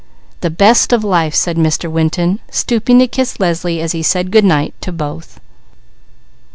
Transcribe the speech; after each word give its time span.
"The 0.39 0.49
best 0.49 0.91
of 0.93 1.03
life," 1.03 1.35
said 1.35 1.57
Mr. 1.57 1.87
Winton, 1.87 2.39
stooping 2.49 2.97
to 2.97 3.07
kiss 3.07 3.39
Leslie 3.39 3.81
as 3.81 3.91
he 3.91 4.01
said 4.01 4.31
good 4.31 4.43
night 4.43 4.73
to 4.81 4.91
both. 4.91 5.39